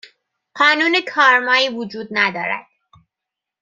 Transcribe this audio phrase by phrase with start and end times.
[0.55, 2.67] قانون کارمایی وجود ندارد